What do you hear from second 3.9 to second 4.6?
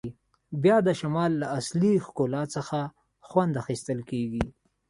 کیږي